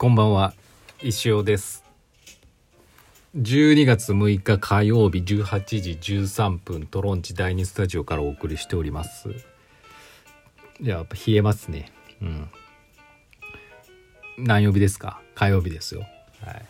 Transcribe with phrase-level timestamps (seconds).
[0.00, 0.54] こんばんは。
[1.02, 1.84] 石尾です。
[3.36, 9.28] 12月6日火曜日18時13分トロンチ第2スタジオからお送りしております。
[10.80, 11.92] いややっぱ冷えますね。
[12.22, 12.48] うん。
[14.38, 15.20] 何曜日ですか？
[15.34, 16.00] 火曜日ですよ。
[16.46, 16.64] はい。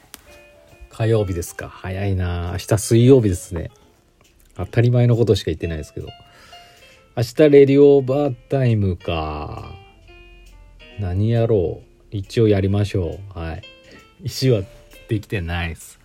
[0.88, 1.68] 火曜日ですか？
[1.68, 2.48] 早いな。
[2.54, 3.70] 明日水曜日ですね。
[4.56, 6.08] 当たり前のことしか言ってないですけど。
[7.16, 9.72] 明日レディオーバータイムか。
[10.98, 11.89] 何やろう。
[12.10, 13.38] 一応やりましょう。
[13.38, 13.62] はい。
[14.22, 14.62] 石は
[15.08, 15.98] できてないです。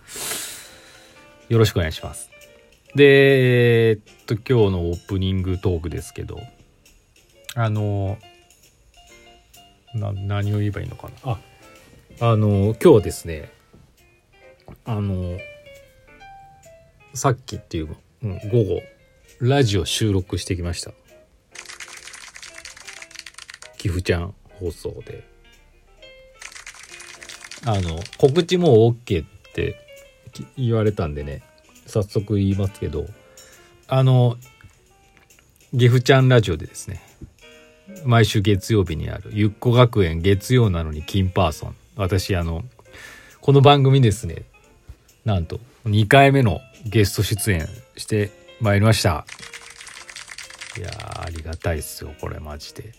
[1.50, 2.30] よろしくお願いします。
[2.96, 6.40] でえーっと今日のオープニングトークですけど。
[7.56, 8.18] あの
[9.94, 11.32] な何を言えばいいのかな？
[11.32, 11.40] あ
[12.20, 13.50] あの今日ですね
[14.84, 15.38] あの
[17.14, 18.82] さっきっていう、うん、午後
[19.40, 20.92] ラジオ収録してきました。
[23.78, 25.35] 岐阜ちゃん放送で。
[27.66, 29.80] あの告知もう OK って
[30.58, 31.42] 言われたんでね
[31.88, 33.06] 早速言いますけど
[33.88, 34.38] あの
[35.72, 37.02] 岐阜ちゃんラジオでですね
[38.06, 42.64] 毎週月曜日にあるゆっこ学園月曜なのに金パーソン私あの
[43.42, 44.44] この番組ですね
[45.24, 49.26] なんと2回目のゲスト出演してまいりました。
[50.78, 50.90] いや
[51.24, 52.92] ありがたいっすよこれマジで。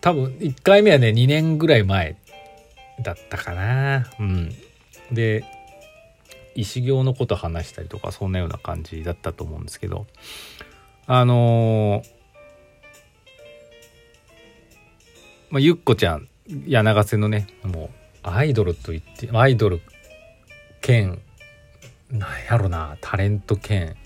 [0.00, 2.16] 多分1回目はね2年ぐらい前
[3.00, 4.10] だったかな。
[4.18, 4.54] うん。
[5.12, 5.44] で
[6.54, 10.06] 石行のこと話したりとかそんなような感じだったと思うんですけど。
[11.06, 12.18] あのー
[15.50, 16.28] まあ、ゆっこちゃん
[16.66, 17.90] 柳瀬のねも
[18.24, 19.80] うアイドルと言ってアイドル
[20.82, 21.20] 兼
[22.10, 23.96] なんやろなタレント兼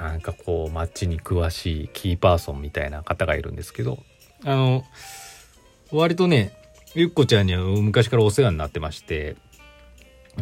[0.00, 4.02] なんかこう街に詳しいキーパーソンみたいな方がいるんですけど。
[4.44, 4.84] あの
[5.92, 6.52] 割とね
[6.96, 9.36] ゆっこちゃんには昔からお世話になってまして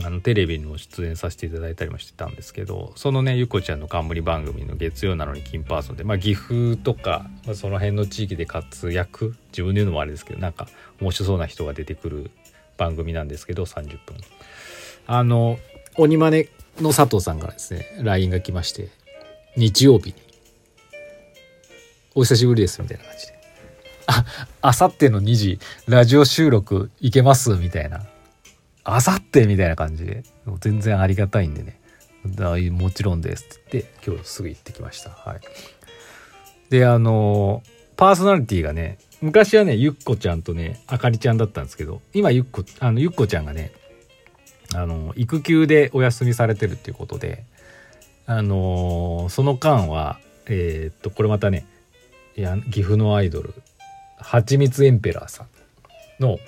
[0.04, 10.69] あのテレビにも出演させていただいたりもしてたんですけどそのねゆっこちゃんの冠番組の月曜なのに金パーソンで、まあ、岐阜とか、まあ、その辺の地域で活躍自分で言うのもあれですけどなんか
[11.00, 12.31] 面白そうな人が出てくる
[12.76, 14.16] 番組なんですけど30分。
[15.09, 15.59] あの
[15.97, 16.48] 鬼マネ
[16.81, 18.91] の佐藤さんからですね LINE が来まして
[19.56, 20.15] 日曜日に
[22.15, 23.34] 「お久しぶりです」みたいな感じで
[24.06, 24.25] 「あ
[24.62, 28.04] あさっての2時ラジオ収録行けます」みたいな
[28.84, 31.81] あさってみたいな感じで、もう全然ありがたいんでね。
[32.26, 35.10] だもちろんですって言って、今日すぐ行ってきました。
[35.10, 35.41] はい。
[36.70, 37.62] で、あの
[37.97, 43.72] パーソナリティがね、昔はね、ゆっこちゃんとね、あかりちゃんだったんですけど、今ゆっこ、あの、ゆっこちゃんがね、
[44.75, 47.44] あの、育休でお休みされてるっていうことで、
[48.26, 51.66] あのその間は、えーっと、これまたね、
[52.36, 53.54] いや、岐阜のアイドル、
[54.25, 55.49] はちみつエンペラーさん
[56.19, 56.39] の、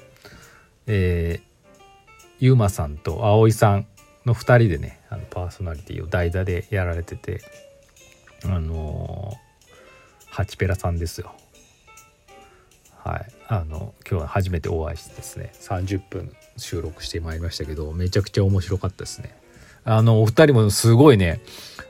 [0.87, 1.43] えー、
[2.41, 3.87] ゆうまさんと葵さん
[4.25, 7.43] の2人でねあのパーソナリティを代打でやられてて
[8.45, 11.35] あのー、ハチペラさんですよ。
[13.05, 13.27] はい。
[13.49, 19.37] あの今日は初めてお会いしてですね30分収録してまいりましたけどめちゃくちゃ面白かったですね。
[19.85, 21.41] あのお二人もすごいね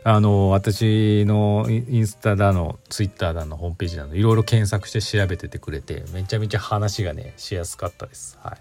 [0.08, 8.38] あの私のインスタだのツイッターだのホームページだのいろいろ検索して調べててくれてめちゃめちゃ話がねしやすかったです。
[8.40, 8.56] は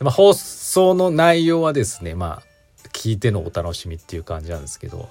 [0.00, 0.04] い。
[0.04, 5.08] ま、放送の内容はですねまあ聞いてのお楽しみっていう感じなんですけど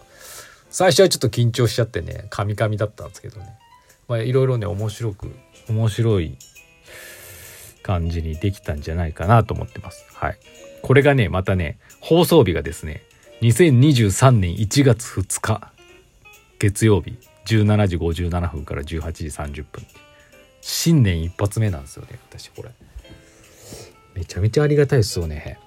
[0.70, 3.48] 最初はちょっと緊張しちゃってねカミカミだったんですけどね。
[4.08, 5.36] まあいろいろね面白く
[5.68, 6.38] 面白い
[7.82, 10.06] 感じにできたんじゃないかなと思ってます。
[10.14, 10.38] はい。
[10.84, 13.04] これがねまたね放送日がですね
[13.44, 15.74] 2023年1月2日
[16.60, 19.86] 月曜日17時57分から18時30分
[20.62, 22.70] 新年一発目なんですよね私これ。
[24.16, 25.60] めちゃめちゃありがたいですよね。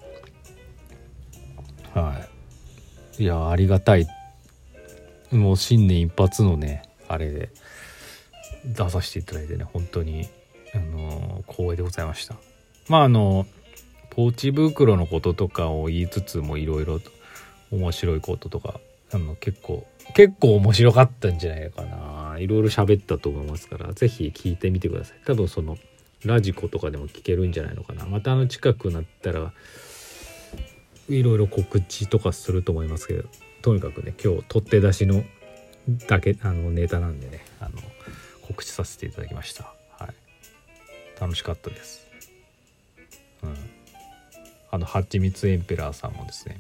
[1.93, 2.27] は
[3.19, 3.25] い。
[3.25, 4.07] いやありがたい。
[5.31, 7.51] もう新年一発のねあれで
[8.65, 10.27] 出させていただいてね本当に
[10.75, 12.37] あの光栄でございました。
[12.89, 13.45] まああの
[14.09, 17.11] ポーチ袋のこととかを言いつつもいろいろと
[17.71, 18.81] 面白いこととか
[19.13, 22.37] あの結構結構面白かったんじゃないかな。
[22.39, 25.19] いろいろ喋ったと思いますから是非聞いてみてください。
[25.25, 25.79] 多分その
[26.25, 28.05] ラジコとかでも聞けるんじゃないのかな。
[28.07, 29.53] またあの近くなったら
[31.09, 33.29] いろいろ告知とかすると思いますけど
[33.63, 35.25] とにかくね今日取って出しの
[36.09, 37.71] だけあのネタなんでねあの
[38.47, 39.73] 告知させていただきました。
[39.99, 41.21] はい。
[41.21, 42.07] 楽しかったです。
[43.43, 43.57] うん。
[44.71, 46.59] あのはちみつエンペラーさんもですね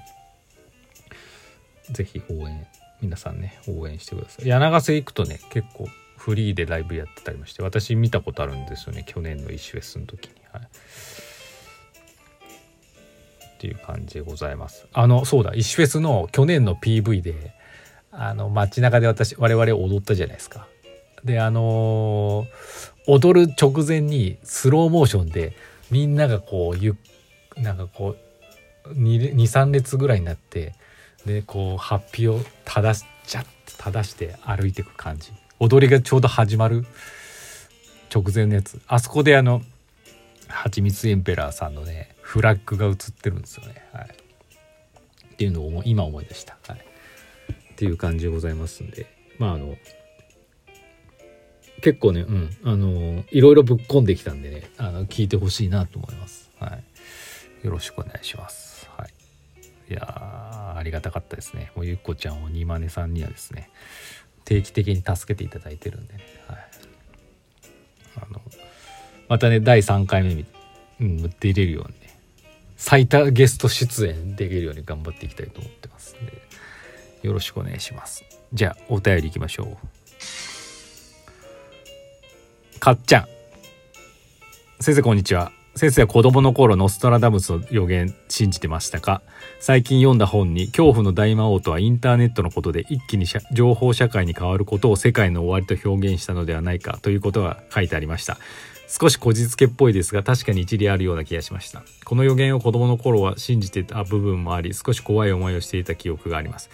[1.92, 2.66] 是非応援
[3.00, 4.46] 皆さんね応援してください。
[4.46, 10.66] 柳瀬行くとね結構フリーでライブやってたりもして私見たことあるんですよね去年のイシフェスの時に、はい、っ
[13.58, 14.86] ていう感じでございます。
[14.92, 17.52] あのそうだ石フェスの去年の PV で
[18.10, 20.66] あの街中で私我々踊ったじゃないですか。
[21.24, 25.56] であのー踊る直前にスローモーションで
[25.90, 26.96] みんながこうゆ
[27.56, 28.16] なんかこ
[28.84, 30.74] う23列ぐらいになって
[31.26, 33.44] でこうハッピーを正しちゃ
[33.78, 36.86] 正して歩いていく感じ踊りがちょうど始まる
[38.14, 39.62] 直前のやつあそこであの
[40.48, 43.74] はちみつエンペラーさんのねフラッグが映ってるんですよね。
[43.92, 44.08] はい、
[45.34, 46.56] っていうのを今思い出した。
[46.66, 46.80] はい、
[47.72, 49.06] っていう感じでございますんで
[49.38, 49.76] まああの
[51.82, 56.50] 結構ねうんあのいろいろぶっ込んできたんでねあの聞いてほしいなと思います。
[56.58, 56.78] は
[57.62, 58.75] い、よろしくお願いします。
[59.88, 61.72] い、いやありがたかったですね。
[61.74, 63.70] もうゆっこちゃんをにまねさんにはですね
[64.44, 66.20] 定期的に助けていただいてるんでね。
[66.46, 66.58] はい、
[68.16, 68.40] あの
[69.28, 70.44] またね第3回目に、
[71.00, 72.18] うん、出れるようにね
[72.76, 76.32] 最多ゲスト出演できるように頑張っていきたいと思ってますんで
[77.22, 78.24] よろしくお願いします。
[78.52, 79.76] じゃあお便りいきましょう。
[82.78, 83.26] かっちゃん。
[84.78, 85.50] 先生こんにちは。
[85.76, 89.20] 先生は子供の頃ノストラダムスの予言信じてましたか？
[89.60, 98.38] 最近読んだ本に恐怖の大魔王とはインターネットのことで一気に情報社会に変わることを世界の終わりと表現したのではないかということが書いてありました。
[98.88, 106.70] 少しこじつけっぽいですが確かに一理あるような気がしましたこの予言を子供の頃は信じてた部分もあり少し怖い思いをしていた記憶があります。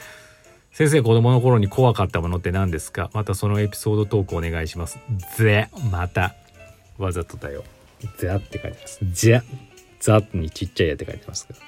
[0.70, 3.10] 先生子供の頃に怖かったものって何ですか？
[3.14, 5.00] またそのエピソードトークお願いします。
[5.36, 6.36] ぜまた。
[6.98, 7.64] わざとだよ。
[8.18, 8.98] ザって書いてます。
[9.02, 9.42] じゃ
[10.00, 11.60] ザにちっちゃいやって書いてますけど。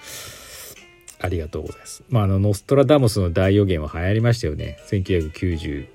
[1.21, 2.05] ありがとうございます。
[2.11, 4.79] まあ、あの、ノストラダムスの大予言は流行りましたよね。
[4.91, 5.87] 1990、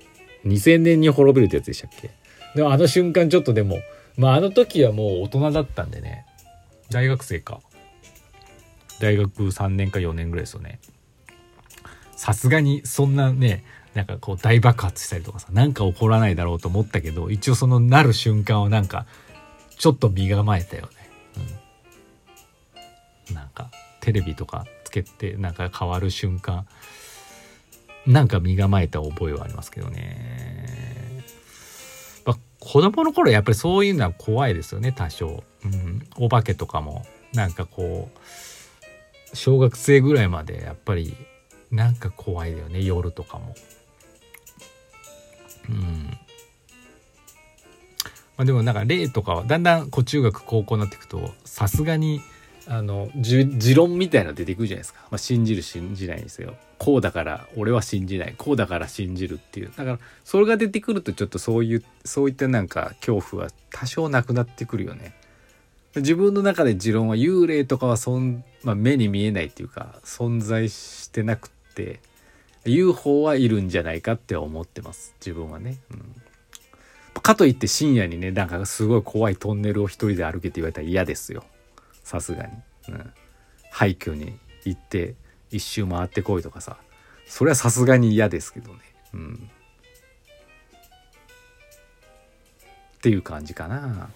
[0.46, 2.10] 2000年に滅びるってやつでしたっけ？
[2.56, 3.78] でもあの瞬間ちょっとでも、
[4.16, 6.26] まああの時はもう大人だったんでね。
[6.90, 7.60] 大学生か。
[8.98, 10.80] 大学3年か4年ぐらいですよね。
[12.16, 13.64] さすがにそんなね
[13.94, 19.06] なんかこう大爆発したりとかさなんか起こらないだろうと思ったけど一応そのなる瞬間をなんか
[19.80, 20.88] ちょっと身構えたよね、
[23.28, 23.70] うん、なんか
[24.02, 26.66] テレビとかつけてなんか変わる瞬間。
[28.06, 31.24] なんか身構えた覚えはありますけどね。
[32.26, 37.06] ま子供の頃やっぱりそういうのは怖いですよね多少、うん、お化けとかも。
[37.32, 38.10] なんかこ
[39.32, 41.16] う小学生ぐらいまでやっぱり
[41.70, 43.54] なんか怖いよね夜とかも。
[45.70, 46.18] うん。
[48.40, 52.22] まあでもなんか霊とかはだんだんこう中学高校になっていくとさすがに
[52.66, 56.54] あの持論みたいなの出てくるじゃないですか、まあ、信じる信じないにせよ。
[56.78, 58.34] こうだから俺は信じない。
[58.38, 59.72] こうだから信じるっていう。
[59.76, 65.12] だからそれが出てくるとちょっとそういうそういったなんか恐怖は多少なくなってくるよね。
[65.96, 72.00] 自分の中で持論は幽霊とかはそん、まあ、目に見えないっていうか存在してなくって
[72.64, 75.14] UFO はいるんじゃないかって思ってます。
[75.20, 76.14] 自分はね、うん、
[77.20, 81.44] かといって深夜にねなんかすごい怖いトンネルを一人で歩けって言われたら嫌ですよ。
[82.02, 82.52] さすがに、
[82.88, 83.12] うん、
[83.70, 85.14] 廃墟に行って
[85.50, 86.76] 一周回ってこいとかさ。
[87.26, 88.78] それはさすがに嫌ですけどね。
[89.14, 89.50] うん。
[92.96, 94.10] っていう感じかな。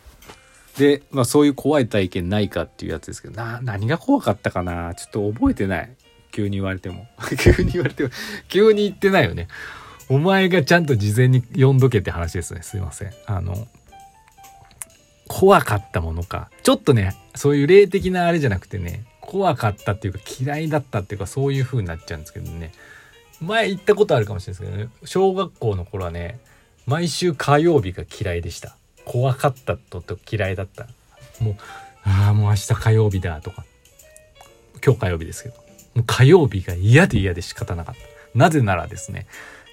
[0.77, 4.95] で、まあ、そういう怖い体験ないかっていうやつですけどな何が怖かったかな。
[4.97, 5.95] ちょっと覚えてない。
[6.33, 7.07] 急に言われても。
[7.39, 8.11] 急に言われても。
[8.49, 9.47] 急に言ってないよね。
[10.09, 12.63] お前がちゃんと事前に読んどけって話ですね。
[12.63, 13.13] すいません。
[13.27, 13.67] あの
[15.29, 16.51] 怖かったものか。
[16.63, 22.73] ちょっとねそういう霊的なあれじゃなくてね怖かったっていうか嫌いだったっていうかそういう風になっちゃうんですけどね。
[23.41, 24.91] 前行ったことあるかもしれないですけどね。
[25.05, 26.39] 小学校の頃はね
[26.87, 28.77] 毎週火曜日が嫌いでした。
[29.05, 30.87] 怖かったとと嫌いだった。
[31.41, 31.57] もう
[32.05, 33.65] ああもう明日火曜日だとか。
[34.85, 35.55] 今日火曜日ですけど。
[35.95, 38.39] もう火曜日が嫌で嫌で仕方なかった。
[38.39, 39.27] なぜならですね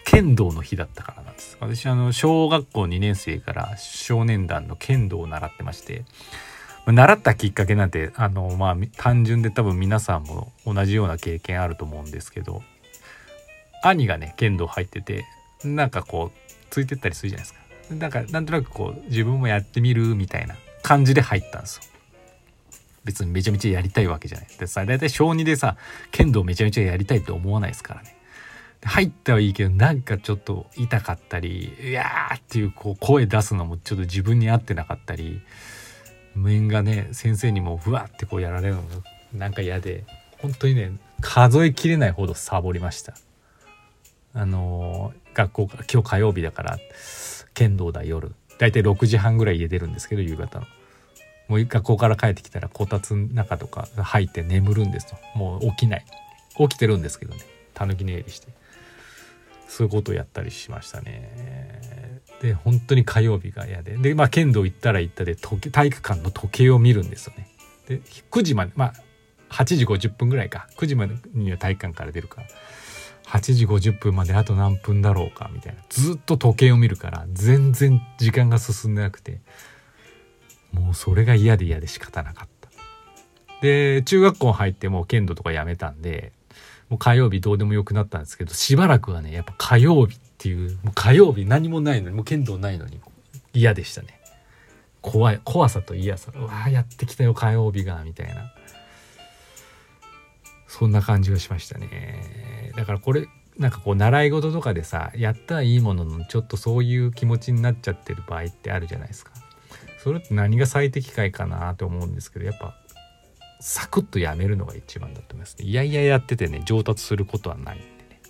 [0.06, 1.32] 剣道の日だったからな。
[1.32, 6.04] んです私あの小学校2年生から少年団の剣道を習ってまして
[6.86, 12.64] 習ったきっかけなんてあのまあ単純で多分皆さんも同じような経験あると思うんですけど
[13.84, 15.26] 兄がね剣道入ってて
[15.64, 17.62] なんかこうついてったりするじゃないですか。
[17.96, 21.84] なんかなんとなくこう自分もやってみるみたいな感じで入ったんですよ。
[23.04, 24.48] 別にめちゃめちゃやりたいわけじゃない。
[24.58, 25.76] でさ大体小2でさ
[26.12, 28.16] 剣道めちゃめちゃやりたいって思わないですからね。
[28.84, 35.42] 入ったはいいけどなんかちょっと痛かったり「いやー」っていうこう声出すのもちょっと自分に合ってなかったり
[36.36, 38.88] 面がね先生にもふわってこうやられるのが
[39.34, 40.04] なんか嫌で
[40.40, 43.14] 本当にね数えきれないほどサボりました。
[44.34, 46.80] あのー、学校から今日火曜日だから
[47.54, 48.34] 剣道だ夜。
[48.58, 50.66] 大体6時半ぐらい家出るんですけど夕方の。
[51.48, 55.16] もう学校から帰ってきたらこたつの中とか入って眠るんですと。
[55.36, 56.06] もう起きない。
[56.58, 57.42] 起きてるんですけどね。
[57.74, 58.48] たぬき寝入りして。
[59.72, 62.20] そういうことをやったりしましたね。
[62.42, 63.96] で本当に火曜日が嫌で。
[63.96, 67.48] でまあ剣道行ったら行ったで時体育館の時計を見るんですよね。
[67.88, 68.94] で9時までまあ
[69.50, 70.68] 8時50分ぐらいか。
[70.76, 72.48] 9時までには体育館から出るから。
[73.28, 75.82] 8時50分まであと何分だろうかみたいな。
[75.88, 79.40] ずっと時計を見るから全然時間が進んでなくて。
[80.74, 82.70] もうそれが嫌で嫌で仕方なかった。
[83.62, 86.34] で中学校入ってもう剣道とかやめたんで
[86.92, 93.00] もう火曜日どうでもよくなったんですけどしばらくはねやっぱ火曜日っていうもう火曜日何もないのにもう剣道ないのに
[93.54, 94.20] 嫌でしたね。
[95.02, 96.34] 怖い怖さと嫌さ。
[96.36, 98.54] うわやってきたよ火曜日がみたいな。
[100.68, 102.74] そんな感じがしましたね。
[102.76, 103.26] だからこれ
[103.58, 109.32] なんかこう習い事とかでさやったらいいもののちょっとそういう気持ちになっちゃってる場合ってあるじゃないですか。
[110.04, 112.76] それって何が最適解かなと思うんですけどやっぱ
[113.62, 115.66] サクッとやめるのが一番だと思いますね。
[115.66, 118.22] いやいややっててね上達することはないんでね。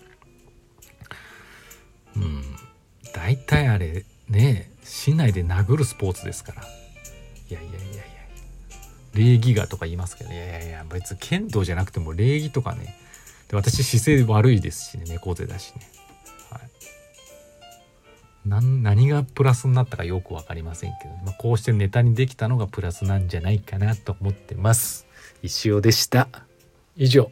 [2.17, 2.43] うん。
[3.13, 6.61] 大体あれね市内で殴るスポーツですから。
[6.61, 8.01] いやいやいやいや。
[9.13, 12.95] 礼儀がとか言いますけどいやいやいや別に剣道じゃなくても礼儀とかね。
[13.49, 15.81] で私姿勢悪いですしね猫背だしね、
[16.49, 16.61] は
[18.45, 25.05] い、な何がプラスになったかよく分かりませんけど、まあ、こうしてネタにできたのがプラスなんじゃないかなと思ってます。
[25.43, 26.27] 石尾でした。
[26.95, 27.31] 以上。